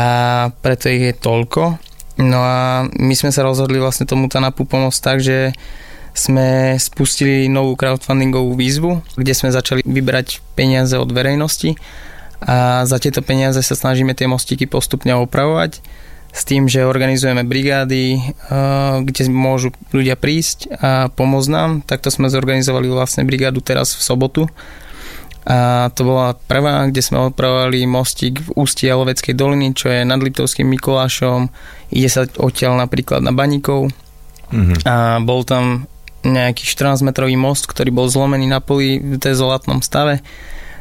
preto 0.62 0.87
ich 0.87 1.02
je 1.02 1.14
toľko. 1.18 1.83
No 2.16 2.40
a 2.40 2.88
my 2.96 3.14
sme 3.14 3.28
sa 3.28 3.44
rozhodli 3.44 3.76
vlastne 3.76 4.08
tomu 4.08 4.32
TANAPu 4.32 4.64
pomôcť 4.64 5.00
tak, 5.04 5.18
že 5.20 5.52
sme 6.16 6.80
spustili 6.80 7.44
novú 7.52 7.76
crowdfundingovú 7.76 8.56
výzvu, 8.56 9.04
kde 9.20 9.37
sme 9.37 9.52
začali 9.52 9.85
vyberať 9.85 10.40
peniaze 10.56 10.96
od 10.96 11.12
verejnosti 11.12 11.76
a 12.40 12.88
za 12.88 12.96
tieto 12.96 13.20
peniaze 13.20 13.61
sa 13.61 13.76
snažíme 13.76 14.16
tie 14.16 14.25
mostíky 14.25 14.64
postupne 14.64 15.12
opravovať 15.12 15.85
s 16.37 16.42
tým, 16.44 16.68
že 16.68 16.85
organizujeme 16.88 17.44
brigády, 17.49 18.16
eh, 18.16 18.23
kde 19.04 19.32
môžu 19.32 19.73
ľudia 19.92 20.20
prísť 20.20 20.68
a 20.73 21.08
pomôcť 21.12 21.49
nám. 21.52 21.70
Takto 21.85 22.12
sme 22.12 22.32
zorganizovali 22.32 22.88
vlastne 22.92 23.25
brigádu 23.25 23.64
teraz 23.64 23.96
v 23.96 24.04
sobotu 24.04 24.42
a 25.47 25.88
to 25.95 26.03
bola 26.03 26.35
prvá, 26.35 26.91
kde 26.91 27.00
sme 27.00 27.31
opravovali 27.31 27.87
mostík 27.87 28.43
v 28.43 28.49
ústí 28.59 28.91
Jaloveckej 28.91 29.35
doliny, 29.38 29.73
čo 29.79 29.88
je 29.88 30.03
nad 30.03 30.19
Liptovským 30.19 30.67
Mikulášom. 30.67 31.49
Ide 31.95 32.09
sa 32.11 32.23
odtiaľ 32.26 32.83
napríklad 32.83 33.23
na 33.23 33.31
Baníkov 33.31 33.95
Uh-huh. 34.47 34.79
a 34.87 35.19
bol 35.19 35.43
tam 35.43 35.91
nejaký 36.23 36.62
14-metrový 36.67 37.35
most, 37.38 37.67
ktorý 37.67 37.91
bol 37.91 38.07
zlomený 38.07 38.47
na 38.47 38.62
poli 38.62 38.99
v 38.99 39.19
dezolátnom 39.19 39.83
stave. 39.83 40.23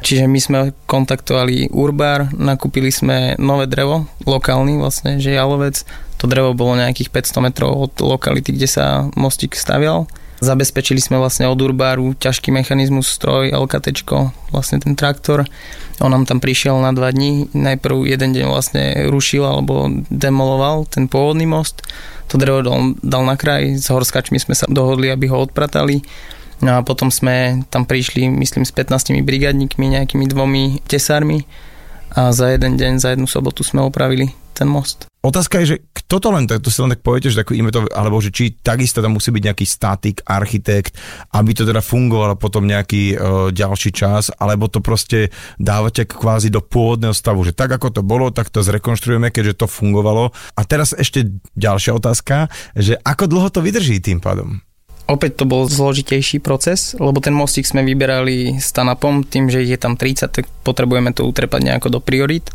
Čiže 0.06 0.30
my 0.30 0.38
sme 0.38 0.58
kontaktovali 0.86 1.74
Urbar, 1.74 2.30
nakúpili 2.30 2.94
sme 2.94 3.34
nové 3.42 3.66
drevo, 3.66 4.06
lokálny 4.22 4.78
vlastne, 4.78 5.18
že 5.18 5.34
Jalovec. 5.34 5.82
To 6.22 6.30
drevo 6.30 6.54
bolo 6.54 6.78
nejakých 6.78 7.10
500 7.10 7.46
metrov 7.46 7.70
od 7.74 7.92
lokality, 7.98 8.54
kde 8.54 8.68
sa 8.70 9.10
mostík 9.18 9.58
stavial. 9.58 10.06
Zabezpečili 10.36 11.00
sme 11.00 11.16
vlastne 11.16 11.48
od 11.48 11.56
Urbaru 11.56 12.12
ťažký 12.12 12.52
mechanizmus, 12.52 13.08
stroj, 13.08 13.56
LKT, 13.56 14.04
vlastne 14.52 14.76
ten 14.76 14.92
traktor. 14.92 15.48
On 15.96 16.12
nám 16.12 16.28
tam 16.28 16.44
prišiel 16.44 16.76
na 16.76 16.92
dva 16.92 17.08
dní. 17.08 17.48
Najprv 17.56 18.04
jeden 18.04 18.36
deň 18.36 18.44
vlastne 18.44 18.84
rušil 19.08 19.48
alebo 19.48 19.88
demoloval 20.12 20.84
ten 20.92 21.08
pôvodný 21.08 21.48
most. 21.48 21.80
To 22.28 22.36
drevo 22.36 22.60
dal, 22.60 22.92
dal 23.00 23.24
na 23.24 23.40
kraj, 23.40 23.80
s 23.80 23.88
horskačmi 23.88 24.36
sme 24.36 24.52
sa 24.52 24.68
dohodli, 24.68 25.08
aby 25.08 25.32
ho 25.32 25.40
odpratali. 25.40 26.04
No 26.60 26.76
a 26.76 26.84
potom 26.84 27.08
sme 27.08 27.64
tam 27.72 27.88
prišli, 27.88 28.28
myslím, 28.28 28.68
s 28.68 28.72
15 28.72 29.16
brigadníkmi, 29.24 29.92
nejakými 29.92 30.24
dvomi 30.28 30.84
tesármi 30.84 31.48
a 32.12 32.32
za 32.32 32.52
jeden 32.52 32.76
deň, 32.76 32.92
za 33.00 33.12
jednu 33.12 33.28
sobotu 33.28 33.64
sme 33.64 33.84
opravili 33.84 34.32
ten 34.56 34.64
most. 34.64 35.04
Otázka 35.26 35.58
je, 35.60 35.66
že 35.74 35.76
kto 35.90 36.22
to 36.22 36.28
len, 36.30 36.46
tak 36.46 36.62
to 36.62 36.70
si 36.70 36.78
len 36.78 36.94
tak 36.94 37.02
poviete, 37.02 37.34
že 37.34 37.42
takú 37.42 37.58
ime 37.58 37.74
to, 37.74 37.82
alebo 37.90 38.22
že 38.22 38.30
či 38.30 38.54
takisto 38.54 39.02
tam 39.02 39.18
musí 39.18 39.34
byť 39.34 39.42
nejaký 39.42 39.66
statik, 39.66 40.22
architekt, 40.22 40.94
aby 41.34 41.50
to 41.50 41.66
teda 41.66 41.82
fungovalo 41.82 42.38
potom 42.38 42.62
nejaký 42.62 43.02
e, 43.12 43.16
ďalší 43.50 43.90
čas, 43.90 44.30
alebo 44.38 44.70
to 44.70 44.78
proste 44.78 45.34
dávate 45.58 46.06
kvázi 46.06 46.48
do 46.48 46.62
pôvodného 46.62 47.10
stavu, 47.10 47.42
že 47.42 47.58
tak 47.58 47.74
ako 47.74 47.90
to 47.90 48.02
bolo, 48.06 48.30
tak 48.30 48.54
to 48.54 48.62
zrekonštruujeme, 48.62 49.34
keďže 49.34 49.66
to 49.66 49.66
fungovalo. 49.66 50.30
A 50.54 50.60
teraz 50.62 50.94
ešte 50.94 51.26
ďalšia 51.58 51.98
otázka, 51.98 52.46
že 52.78 52.94
ako 53.02 53.26
dlho 53.26 53.48
to 53.50 53.60
vydrží 53.66 53.98
tým 53.98 54.22
pádom? 54.22 54.65
Opäť 55.06 55.38
to 55.38 55.44
bol 55.46 55.70
zložitejší 55.70 56.42
proces, 56.42 56.98
lebo 56.98 57.22
ten 57.22 57.30
mostík 57.30 57.62
sme 57.62 57.86
vyberali 57.86 58.58
s 58.58 58.74
TANAPom, 58.74 59.22
tým, 59.22 59.46
že 59.46 59.62
ich 59.62 59.70
je 59.70 59.78
tam 59.78 59.94
30, 59.94 60.26
tak 60.34 60.50
potrebujeme 60.66 61.14
to 61.14 61.22
utrepať 61.22 61.62
nejako 61.62 61.94
do 61.94 62.00
priorit. 62.02 62.50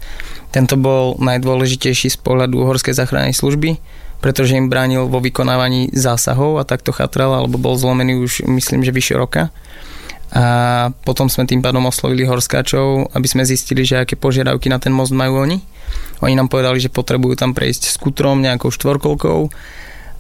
Tento 0.51 0.75
bol 0.75 1.15
najdôležitejší 1.15 2.11
z 2.11 2.17
pohľadu 2.19 2.59
horskej 2.67 2.91
záchrannej 2.91 3.31
služby, 3.31 3.79
pretože 4.19 4.59
im 4.59 4.67
bránil 4.67 5.07
vo 5.07 5.23
vykonávaní 5.23 5.95
zásahov 5.95 6.59
a 6.59 6.67
takto 6.67 6.91
chatral, 6.91 7.31
alebo 7.31 7.55
bol 7.55 7.79
zlomený 7.79 8.19
už 8.19 8.43
myslím, 8.51 8.83
že 8.83 8.91
vyše 8.91 9.15
roka. 9.15 9.47
A 10.31 10.91
potom 11.07 11.31
sme 11.31 11.47
tým 11.47 11.63
pádom 11.63 11.87
oslovili 11.87 12.27
horskáčov, 12.27 13.15
aby 13.15 13.27
sme 13.31 13.47
zistili, 13.47 13.87
že 13.87 14.03
aké 14.03 14.19
požiadavky 14.19 14.67
na 14.67 14.79
ten 14.79 14.91
most 14.91 15.15
majú 15.15 15.43
oni. 15.43 15.59
Oni 16.19 16.35
nám 16.35 16.51
povedali, 16.51 16.83
že 16.83 16.91
potrebujú 16.91 17.35
tam 17.35 17.51
prejsť 17.51 17.95
skutrom, 17.95 18.43
nejakou 18.43 18.71
štvorkolkou 18.71 19.51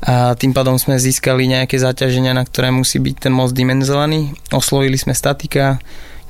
a 0.01 0.33
tým 0.33 0.49
pádom 0.49 0.81
sme 0.81 0.97
získali 0.97 1.45
nejaké 1.45 1.77
zaťaženia, 1.77 2.33
na 2.33 2.41
ktoré 2.41 2.73
musí 2.73 2.97
byť 2.97 3.29
ten 3.29 3.33
most 3.33 3.53
dimenzovaný. 3.53 4.33
Oslovili 4.49 4.97
sme 4.97 5.13
statika, 5.13 5.77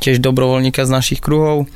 tiež 0.03 0.19
dobrovoľníka 0.19 0.83
z 0.83 0.91
našich 0.91 1.23
kruhov. 1.23 1.71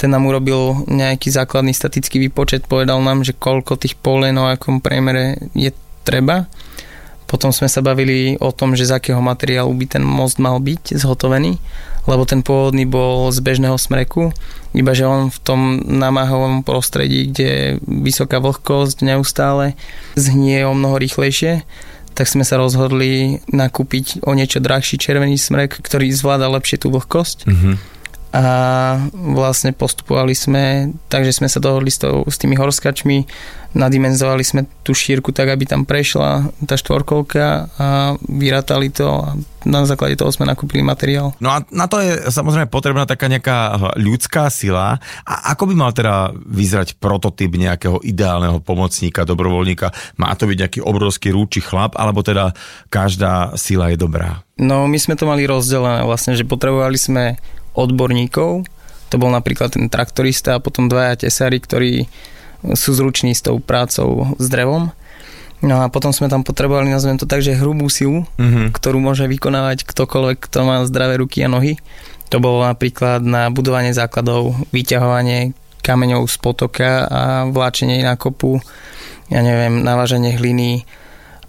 Ten 0.00 0.10
nám 0.10 0.24
urobil 0.24 0.88
nejaký 0.88 1.28
základný 1.28 1.76
statický 1.76 2.18
výpočet, 2.18 2.64
povedal 2.64 2.98
nám, 3.04 3.22
že 3.22 3.36
koľko 3.36 3.76
tých 3.76 3.94
polenov, 4.00 4.56
akom 4.56 4.80
priemere 4.80 5.52
je 5.52 5.70
treba. 6.02 6.48
Potom 7.24 7.50
sme 7.50 7.66
sa 7.72 7.80
bavili 7.80 8.36
o 8.38 8.52
tom, 8.52 8.76
že 8.76 8.88
z 8.88 9.00
akého 9.00 9.20
materiálu 9.20 9.72
by 9.72 9.96
ten 9.96 10.04
most 10.04 10.36
mal 10.36 10.60
byť 10.60 10.94
zhotovený, 10.94 11.56
lebo 12.04 12.22
ten 12.28 12.44
pôvodný 12.44 12.84
bol 12.84 13.32
z 13.32 13.40
bežného 13.40 13.80
smreku, 13.80 14.30
iba 14.76 14.92
že 14.92 15.08
on 15.08 15.32
v 15.32 15.38
tom 15.40 15.60
namáhavom 15.80 16.60
prostredí, 16.60 17.32
kde 17.32 17.46
je 17.46 17.64
vysoká 17.80 18.44
vlhkosť 18.44 19.00
neustále, 19.06 19.72
zhnie 20.18 20.68
o 20.68 20.76
mnoho 20.76 21.00
rýchlejšie, 21.00 21.64
tak 22.14 22.30
sme 22.30 22.46
sa 22.46 22.60
rozhodli 22.60 23.42
nakúpiť 23.50 24.22
o 24.22 24.36
niečo 24.38 24.62
drahší 24.62 25.00
červený 25.00 25.34
smrek, 25.34 25.82
ktorý 25.82 26.14
zvláda 26.14 26.46
lepšie 26.46 26.78
tú 26.78 26.94
vlhkosť. 26.94 27.50
Uh-huh. 27.50 27.74
A 28.34 28.42
vlastne 29.14 29.70
postupovali 29.70 30.34
sme, 30.34 30.90
takže 31.06 31.38
sme 31.38 31.46
sa 31.46 31.62
dohodli 31.62 31.94
s, 31.94 32.02
tou, 32.02 32.26
s 32.26 32.34
tými 32.34 32.58
horskačmi, 32.58 33.30
nadimenzovali 33.78 34.42
sme 34.42 34.66
tú 34.82 34.90
šírku 34.90 35.30
tak, 35.30 35.54
aby 35.54 35.66
tam 35.66 35.86
prešla 35.86 36.50
tá 36.66 36.74
štvorkolka 36.74 37.70
a 37.78 37.86
vyratali 38.26 38.90
to 38.90 39.06
a 39.06 39.38
na 39.66 39.86
základe 39.86 40.18
toho 40.18 40.34
sme 40.34 40.50
nakúpili 40.50 40.82
materiál. 40.82 41.30
No 41.38 41.54
a 41.54 41.62
na 41.70 41.86
to 41.86 42.02
je 42.02 42.26
samozrejme 42.26 42.70
potrebná 42.70 43.06
taká 43.06 43.30
nejaká 43.30 43.78
ľudská 43.98 44.50
sila. 44.50 44.98
A 45.22 45.54
ako 45.54 45.70
by 45.70 45.74
mal 45.74 45.90
teda 45.94 46.34
vyzerať 46.34 46.98
prototyp 46.98 47.54
nejakého 47.54 48.02
ideálneho 48.02 48.58
pomocníka, 48.60 49.26
dobrovoľníka? 49.26 49.94
Má 50.18 50.34
to 50.34 50.50
byť 50.50 50.58
nejaký 50.58 50.80
obrovský 50.82 51.30
rúči 51.30 51.62
chlap, 51.62 51.94
alebo 51.94 52.20
teda 52.26 52.50
každá 52.90 53.54
sila 53.54 53.94
je 53.94 53.98
dobrá? 53.98 54.42
No 54.58 54.86
my 54.86 54.98
sme 55.00 55.18
to 55.18 55.26
mali 55.26 55.46
rozdelené 55.46 56.06
vlastne, 56.06 56.38
že 56.38 56.46
potrebovali 56.46 56.98
sme 56.98 57.38
odborníkov, 57.74 58.66
to 59.10 59.16
bol 59.20 59.30
napríklad 59.30 59.74
ten 59.74 59.86
traktorista 59.86 60.58
a 60.58 60.62
potom 60.62 60.90
dvaja 60.90 61.26
tesári, 61.26 61.58
ktorí 61.62 62.08
sú 62.72 62.96
zruční 62.96 63.36
s 63.36 63.44
tou 63.44 63.60
prácou 63.60 64.34
s 64.40 64.46
drevom. 64.48 64.90
No 65.64 65.80
a 65.80 65.88
potom 65.88 66.12
sme 66.12 66.28
tam 66.28 66.44
potrebovali, 66.44 66.92
nazvem 66.92 67.16
to 67.16 67.24
tak, 67.24 67.40
že 67.40 67.56
hrubú 67.56 67.88
silu, 67.88 68.24
Mhm. 68.36 68.72
ktorú 68.72 69.00
môže 69.00 69.24
vykonávať 69.28 69.84
ktokoľvek, 69.84 70.38
kto 70.48 70.58
má 70.64 70.76
zdravé 70.84 71.20
ruky 71.20 71.44
a 71.44 71.48
nohy. 71.48 71.76
To 72.32 72.40
bolo 72.40 72.64
napríklad 72.64 73.20
na 73.24 73.48
budovanie 73.52 73.92
základov, 73.92 74.56
vyťahovanie 74.72 75.52
kameňov 75.84 76.24
z 76.26 76.36
potoka 76.40 77.04
a 77.04 77.22
vláčenie 77.48 78.00
na 78.00 78.16
kopu, 78.16 78.60
ja 79.28 79.40
neviem, 79.44 79.84
naváženie 79.84 80.36
hliny, 80.36 80.88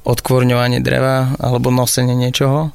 odkvorňovanie 0.06 0.84
dreva 0.84 1.34
alebo 1.40 1.72
nosenie 1.74 2.14
niečoho. 2.14 2.72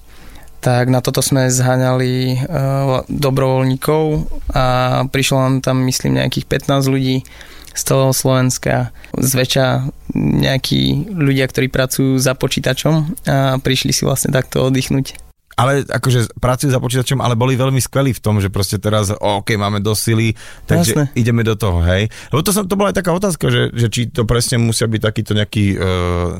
Tak 0.61 0.93
na 0.93 1.01
toto 1.01 1.25
sme 1.25 1.49
zháňali 1.49 2.45
uh, 2.45 3.01
dobrovoľníkov 3.09 4.29
a 4.53 4.65
prišlo 5.09 5.37
nám 5.41 5.57
tam, 5.65 5.81
myslím, 5.89 6.21
nejakých 6.21 6.45
15 6.69 6.93
ľudí 6.93 7.25
z 7.73 7.81
celého 7.81 8.13
Slovenska. 8.13 8.93
Zväčša 9.17 9.89
nejakí 10.15 11.09
ľudia, 11.09 11.49
ktorí 11.49 11.73
pracujú 11.73 12.21
za 12.21 12.37
počítačom 12.37 12.95
a 13.25 13.57
prišli 13.57 13.95
si 13.95 14.03
vlastne 14.05 14.35
takto 14.35 14.69
oddychnúť. 14.69 15.30
Ale 15.61 15.85
akože 15.85 16.41
pracujú 16.41 16.73
za 16.73 16.81
počítačom, 16.81 17.21
ale 17.21 17.37
boli 17.37 17.53
veľmi 17.53 17.77
skvelí 17.77 18.17
v 18.17 18.23
tom, 18.25 18.41
že 18.41 18.49
proste 18.49 18.81
teraz, 18.81 19.13
OK, 19.13 19.61
máme 19.61 19.85
dosť 19.85 20.01
sily, 20.01 20.29
takže 20.65 20.93
Jasné. 20.97 21.05
ideme 21.13 21.45
do 21.45 21.53
toho, 21.53 21.85
hej. 21.85 22.09
Lebo 22.33 22.41
to, 22.41 22.57
som, 22.57 22.65
to 22.65 22.81
bola 22.81 22.97
aj 22.97 23.05
taká 23.05 23.13
otázka, 23.13 23.53
že, 23.53 23.69
že 23.77 23.93
či 23.93 24.09
to 24.09 24.25
presne 24.25 24.57
musia 24.57 24.89
byť 24.89 25.01
takýto 25.05 25.37
nejaký 25.37 25.77
uh, 25.77 25.83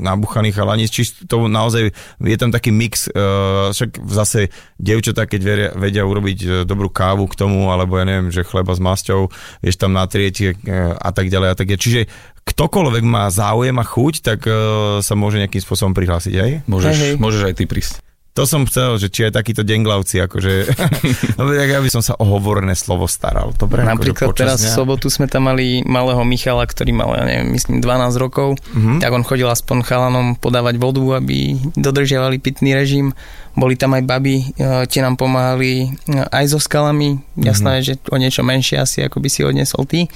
nabuchaný 0.01 0.49
chalani, 0.49 0.89
či 0.89 1.05
to 1.29 1.45
naozaj 1.45 1.93
je 2.17 2.37
tam 2.41 2.49
taký 2.49 2.73
mix, 2.73 3.05
uh, 3.13 3.69
však 3.69 4.01
zase 4.09 4.49
dievčatá, 4.81 5.29
keď 5.29 5.41
veria, 5.45 5.69
vedia 5.77 6.03
urobiť 6.03 6.39
uh, 6.41 6.51
dobrú 6.65 6.89
kávu 6.89 7.29
k 7.29 7.37
tomu, 7.37 7.69
alebo 7.69 8.01
ja 8.01 8.09
neviem, 8.09 8.33
že 8.33 8.41
chleba 8.41 8.73
s 8.73 8.81
masťou, 8.81 9.29
vieš 9.61 9.77
tam 9.77 9.93
natrieť 9.93 10.35
uh, 10.41 10.97
a 10.97 11.13
tak 11.13 11.29
ďalej 11.29 11.49
a 11.53 11.55
tak 11.55 11.69
ďalej. 11.69 11.83
Čiže 11.85 12.01
ktokoľvek 12.41 13.03
má 13.05 13.29
záujem 13.29 13.77
a 13.77 13.85
chuť, 13.85 14.13
tak 14.25 14.49
uh, 14.49 14.97
sa 15.05 15.13
môže 15.13 15.37
nejakým 15.37 15.61
spôsobom 15.61 15.93
prihlásiť, 15.93 16.33
hej? 16.33 16.51
Môžeš, 16.65 16.89
Hej, 16.89 16.97
hej. 16.97 17.13
môžeš 17.21 17.41
aj 17.45 17.53
ty 17.53 17.65
prísť. 17.69 18.01
To 18.31 18.47
som 18.47 18.63
chcel, 18.63 18.95
že 18.95 19.11
či 19.11 19.27
aj 19.27 19.35
takýto 19.35 19.59
denglavci, 19.59 20.23
akože, 20.23 20.53
no, 21.37 21.51
tak 21.51 21.67
ja 21.67 21.83
by 21.83 21.89
som 21.91 21.99
sa 21.99 22.15
o 22.15 22.23
hovorené 22.23 22.71
slovo 22.73 23.03
staral. 23.03 23.51
Dobre, 23.53 23.83
Napríklad 23.83 24.31
akože 24.31 24.39
teraz 24.39 24.63
v 24.63 24.71
sobotu 24.71 25.11
sme 25.11 25.27
tam 25.27 25.51
mali 25.51 25.83
malého 25.83 26.23
Michala, 26.23 26.63
ktorý 26.63 26.95
mal, 26.95 27.11
ja 27.13 27.27
neviem, 27.27 27.51
myslím 27.51 27.83
12 27.83 28.15
rokov, 28.15 28.55
Mhm. 28.71 29.03
tak 29.03 29.11
on 29.11 29.21
chodil 29.21 29.45
aspoň 29.45 29.83
chalanom 29.83 30.27
podávať 30.35 30.79
vodu, 30.79 31.19
aby 31.19 31.59
dodržiavali 31.75 32.39
pitný 32.39 32.71
režim. 32.71 33.11
Boli 33.55 33.75
tam 33.75 33.95
aj 33.97 34.03
baby, 34.07 34.35
e, 34.55 34.87
tie 34.87 35.03
nám 35.03 35.19
pomáhali 35.19 35.87
e, 35.87 35.87
aj 36.31 36.55
so 36.55 36.59
skalami, 36.59 37.19
jasné, 37.35 37.79
mm-hmm. 37.79 37.87
že 37.87 37.93
o 38.11 38.15
niečo 38.15 38.41
menšie 38.47 38.79
asi, 38.79 39.03
ako 39.03 39.19
by 39.19 39.29
si 39.29 39.41
odnesol 39.43 39.83
ty, 39.83 40.07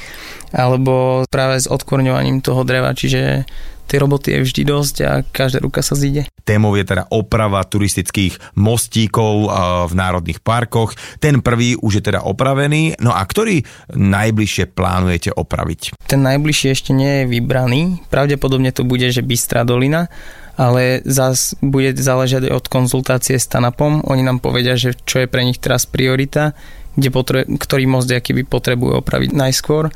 alebo 0.56 1.24
práve 1.28 1.60
s 1.60 1.68
odkorňovaním 1.68 2.40
toho 2.40 2.64
dreva, 2.64 2.96
čiže 2.96 3.44
tej 3.86 4.02
roboty 4.02 4.34
je 4.34 4.40
vždy 4.42 4.62
dosť 4.66 4.96
a 5.06 5.12
každá 5.22 5.62
ruka 5.62 5.86
sa 5.86 5.94
zíde. 5.94 6.26
Témou 6.42 6.74
je 6.74 6.86
teda 6.86 7.06
oprava 7.14 7.62
turistických 7.62 8.58
mostíkov 8.58 9.50
v 9.90 9.94
národných 9.94 10.42
parkoch. 10.42 10.98
Ten 11.22 11.42
prvý 11.42 11.78
už 11.78 12.02
je 12.02 12.04
teda 12.10 12.26
opravený, 12.26 12.98
no 13.02 13.14
a 13.14 13.22
ktorý 13.22 13.62
najbližšie 13.94 14.74
plánujete 14.74 15.30
opraviť? 15.34 16.02
Ten 16.10 16.26
najbližšie 16.26 16.70
ešte 16.74 16.92
nie 16.98 17.24
je 17.24 17.30
vybraný, 17.30 18.02
pravdepodobne 18.10 18.74
to 18.74 18.82
bude, 18.82 19.06
že 19.10 19.22
Bystrá 19.22 19.62
dolina, 19.62 20.10
ale 20.56 21.04
zás 21.04 21.56
bude 21.60 21.96
záležať 21.96 22.52
od 22.52 22.66
konzultácie 22.68 23.36
s 23.36 23.48
TANAPom. 23.48 24.08
Oni 24.08 24.24
nám 24.24 24.40
povedia, 24.40 24.80
že 24.80 24.96
čo 25.04 25.24
je 25.24 25.32
pre 25.32 25.44
nich 25.44 25.60
teraz 25.60 25.84
priorita, 25.88 26.56
kde 26.96 27.10
potre- 27.12 27.48
ktorý 27.48 27.84
most 27.88 28.08
by 28.08 28.44
potrebujú 28.48 29.04
opraviť 29.04 29.32
najskôr 29.36 29.92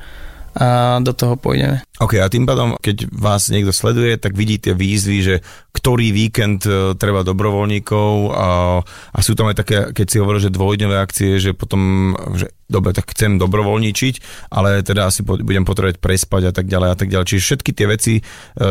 a 0.60 0.98
do 1.00 1.13
toho 1.13 1.38
pôjdeme. 1.38 1.86
OK, 2.01 2.18
a 2.20 2.28
tým 2.28 2.44
pádom, 2.44 2.75
keď 2.82 3.08
vás 3.13 3.54
niekto 3.54 3.70
sleduje, 3.70 4.18
tak 4.18 4.34
vidí 4.34 4.58
tie 4.58 4.74
výzvy, 4.74 5.18
že 5.22 5.36
ktorý 5.72 6.10
víkend 6.10 6.66
e, 6.66 6.98
treba 6.98 7.22
dobrovoľníkov 7.22 8.12
a, 8.34 8.50
a 8.84 9.20
sú 9.22 9.38
tam 9.38 9.48
aj 9.54 9.58
také, 9.62 9.78
keď 9.94 10.06
si 10.10 10.20
hovoril, 10.20 10.42
že 10.42 10.51
dvojdňové 10.51 10.98
akcie, 10.98 11.38
že 11.38 11.54
potom, 11.54 12.12
že 12.34 12.50
dobre, 12.70 12.94
tak 12.94 13.12
chcem 13.18 13.42
dobrovoľníčiť, 13.42 14.48
ale 14.54 14.86
teda 14.86 15.10
asi 15.10 15.26
budem 15.26 15.66
potrebovať 15.66 15.98
prespať 15.98 16.42
a 16.50 16.54
tak 16.54 16.70
ďalej 16.70 16.90
a 16.94 16.96
tak 16.96 17.10
ďalej. 17.10 17.26
Čiže 17.26 17.46
všetky 17.46 17.72
tie 17.74 17.88
veci 17.90 18.14
e, 18.18 18.24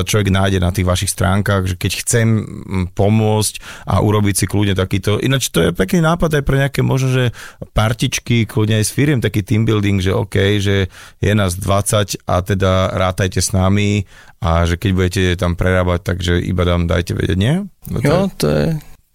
človek 0.06 0.30
nájde 0.30 0.58
na 0.62 0.70
tých 0.70 0.86
vašich 0.86 1.10
stránkach, 1.10 1.66
že 1.66 1.74
keď 1.74 1.92
chcem 2.06 2.26
pomôcť 2.94 3.54
a 3.90 3.98
urobiť 3.98 4.34
si 4.38 4.44
kľudne 4.46 4.78
takýto, 4.78 5.18
ináč 5.18 5.50
to 5.50 5.66
je 5.66 5.74
pekný 5.74 6.06
nápad 6.06 6.38
aj 6.38 6.44
pre 6.46 6.56
nejaké 6.62 6.80
možno, 6.86 7.10
že 7.10 7.24
partičky, 7.74 8.46
kľudne 8.46 8.78
aj 8.78 8.86
s 8.86 8.94
firiem, 8.94 9.18
taký 9.18 9.42
team 9.42 9.66
building, 9.66 9.98
že 9.98 10.14
OK, 10.14 10.62
že 10.62 10.86
je 11.18 11.32
nás 11.34 11.58
20 11.58 12.22
a 12.22 12.36
teda 12.46 12.94
rátajte 12.94 13.42
s 13.42 13.50
nami 13.50 14.06
a 14.38 14.62
že 14.62 14.78
keď 14.78 14.90
budete 14.94 15.22
tam 15.34 15.58
prerábať, 15.58 16.14
takže 16.14 16.38
iba 16.38 16.62
dám 16.62 16.86
dajte 16.86 17.18
vedieť, 17.18 17.38
nie? 17.38 17.66
No 17.90 17.98
to 17.98 18.06
jo, 18.06 18.18
to 18.38 18.46
je, 18.46 18.66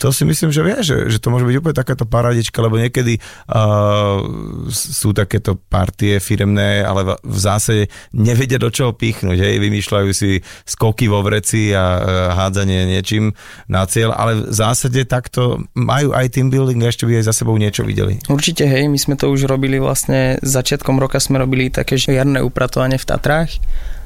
to 0.03 0.12
si 0.12 0.27
myslím, 0.27 0.51
že 0.51 0.62
vie, 0.67 0.77
že, 0.83 1.07
že 1.07 1.24
to 1.24 1.31
môže 1.31 1.48
byť 1.48 1.55
úplne 1.63 1.79
takáto 1.79 2.03
paradička, 2.03 2.60
lebo 2.60 2.75
niekedy 2.75 3.24
uh, 3.24 4.19
sú 4.67 5.15
takéto 5.15 5.55
partie 5.55 6.19
firemné, 6.19 6.83
ale 6.83 7.15
v 7.24 7.39
zásade 7.39 7.88
nevedia 8.12 8.60
do 8.60 8.67
čoho 8.67 8.91
pichnúť, 8.91 9.39
hej, 9.39 9.63
vymýšľajú 9.63 10.10
si 10.12 10.43
skoky 10.67 11.07
vo 11.07 11.24
vreci 11.24 11.72
a 11.72 11.86
uh, 11.88 12.03
hádzanie 12.36 12.83
niečím 12.91 13.31
na 13.72 13.88
cieľ, 13.88 14.12
ale 14.12 14.43
v 14.43 14.51
zásade 14.51 15.07
takto 15.07 15.63
majú 15.72 16.12
aj 16.12 16.36
team 16.36 16.51
building 16.51 16.83
ešte 16.83 17.07
by 17.07 17.24
aj 17.24 17.31
za 17.31 17.33
sebou 17.39 17.55
niečo 17.55 17.88
videli. 17.88 18.19
Určite, 18.27 18.67
hej, 18.67 18.91
my 18.91 19.00
sme 19.00 19.15
to 19.15 19.31
už 19.31 19.48
robili 19.48 19.79
vlastne, 19.79 20.36
začiatkom 20.43 21.00
roka 21.00 21.24
sme 21.24 21.39
robili 21.39 21.72
také 21.72 21.95
jarné 21.95 22.43
upratovanie 22.43 23.00
v 23.00 23.07
Tatrách 23.07 23.55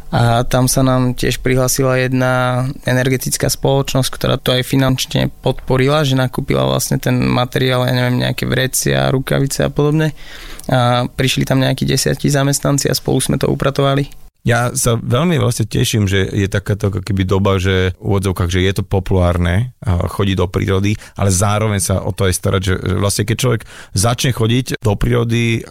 a 0.07 0.47
tam 0.47 0.71
sa 0.71 0.87
nám 0.87 1.15
tiež 1.19 1.43
prihlasila 1.43 1.99
jedna 1.99 2.63
energetická 2.87 3.51
spoločnosť, 3.51 4.09
ktorá 4.09 4.35
to 4.39 4.55
aj 4.55 4.63
finančne 4.63 5.27
podporila, 5.43 6.07
že 6.07 6.15
nakúpila 6.15 6.63
vlastne 6.63 6.95
ten 6.95 7.19
materiál, 7.19 7.83
ja 7.83 7.91
neviem, 7.91 8.23
nejaké 8.23 8.47
vrecia, 8.47 9.11
rukavice 9.11 9.67
a 9.67 9.71
podobne. 9.73 10.15
A 10.71 11.07
prišli 11.11 11.43
tam 11.43 11.59
nejakí 11.59 11.83
desiatí 11.83 12.31
zamestnanci 12.31 12.87
a 12.87 12.95
spolu 12.95 13.19
sme 13.19 13.35
to 13.35 13.51
upratovali. 13.51 14.07
Ja 14.47 14.71
sa 14.71 14.95
veľmi 14.95 15.35
vlastne 15.43 15.67
teším, 15.67 16.07
že 16.07 16.23
je 16.23 16.47
takáto 16.47 16.87
keby 16.87 17.27
doba, 17.27 17.59
že 17.59 17.91
v 17.99 18.15
úvodzovkách, 18.15 18.47
že 18.47 18.63
je 18.63 18.79
to 18.79 18.83
populárne 18.87 19.75
chodiť 19.83 20.35
do 20.39 20.47
prírody, 20.47 20.95
ale 21.19 21.35
zároveň 21.35 21.83
sa 21.83 21.99
o 21.99 22.15
to 22.15 22.31
aj 22.31 22.33
starať, 22.39 22.61
že 22.63 22.73
vlastne 22.95 23.27
keď 23.27 23.37
človek 23.43 23.61
začne 23.91 24.31
chodiť 24.31 24.79
do 24.79 24.95
prírody, 24.95 25.67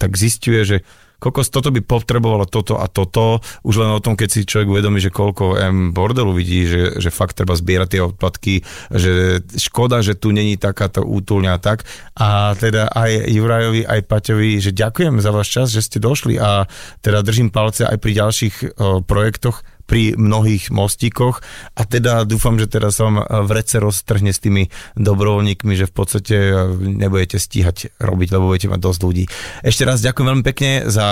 tak 0.00 0.16
zistuje, 0.16 0.64
že 0.64 0.76
kokos, 1.24 1.48
toto 1.48 1.72
by 1.72 1.80
potrebovalo 1.80 2.44
toto 2.44 2.76
a 2.76 2.84
toto, 2.92 3.40
už 3.64 3.80
len 3.80 3.90
o 3.96 4.04
tom, 4.04 4.12
keď 4.12 4.28
si 4.28 4.44
človek 4.44 4.68
uvedomí, 4.68 5.00
že 5.00 5.08
koľko 5.08 5.56
M 5.56 5.96
bordelu 5.96 6.36
vidí, 6.36 6.68
že, 6.68 7.00
že 7.00 7.08
fakt 7.08 7.40
treba 7.40 7.56
zbierať 7.56 7.88
tie 7.88 8.02
odpadky, 8.04 8.54
že 8.92 9.40
škoda, 9.56 10.04
že 10.04 10.20
tu 10.20 10.36
není 10.36 10.60
takáto 10.60 11.00
útulňa 11.00 11.56
a 11.56 11.62
tak. 11.62 11.88
A 12.20 12.52
teda 12.60 12.92
aj 12.92 13.32
Jurajovi, 13.32 13.88
aj 13.88 14.00
Paťovi, 14.04 14.60
že 14.60 14.76
ďakujem 14.76 15.24
za 15.24 15.30
váš 15.32 15.48
čas, 15.48 15.66
že 15.72 15.80
ste 15.80 15.96
došli 15.96 16.36
a 16.36 16.68
teda 17.00 17.24
držím 17.24 17.48
palce 17.48 17.88
aj 17.88 17.96
pri 17.96 18.12
ďalších 18.12 18.54
o, 18.76 19.00
projektoch 19.00 19.64
pri 19.84 20.16
mnohých 20.16 20.72
mostíkoch 20.72 21.44
a 21.76 21.82
teda 21.84 22.24
dúfam, 22.24 22.56
že 22.56 22.68
teraz 22.68 22.98
sa 22.98 23.08
vám 23.08 23.24
vrece 23.44 23.78
roztrhne 23.78 24.32
s 24.32 24.40
tými 24.40 24.72
dobrovoľníkmi, 24.96 25.72
že 25.76 25.86
v 25.88 25.94
podstate 25.94 26.36
nebudete 26.78 27.36
stíhať 27.36 27.94
robiť, 28.00 28.28
lebo 28.32 28.50
budete 28.50 28.72
mať 28.72 28.80
dosť 28.80 29.00
ľudí. 29.04 29.24
Ešte 29.60 29.82
raz 29.84 30.00
ďakujem 30.00 30.26
veľmi 30.32 30.44
pekne 30.44 30.88
za 30.88 31.06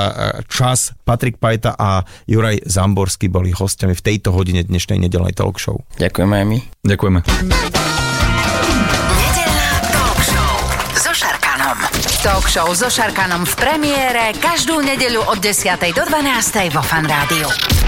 čas. 0.48 0.96
Patrik 1.04 1.36
Pajta 1.36 1.76
a 1.76 2.02
Juraj 2.24 2.64
Zamborský 2.64 3.28
boli 3.28 3.52
hostiami 3.52 3.92
v 3.92 4.02
tejto 4.02 4.32
hodine 4.32 4.64
dnešnej 4.64 4.96
nedelnej 4.96 5.36
talk 5.36 5.60
show. 5.60 5.84
Ďakujeme 6.00 6.34
aj 6.40 6.46
my. 6.48 6.58
Ďakujeme. 6.86 7.18
talk 9.92 10.20
show 10.24 10.52
so 10.96 11.12
Šarkanom. 11.12 11.78
Talk 12.22 12.46
show 12.48 12.68
so 12.72 12.88
Šarkanom 12.88 13.44
v 13.44 13.54
premiére 13.58 14.32
každú 14.38 14.80
nedeľu 14.80 15.28
od 15.28 15.38
10. 15.42 15.76
do 15.92 16.02
12. 16.06 16.72
vo 16.72 16.82
Fan 16.82 17.04
Rádiu. 17.04 17.81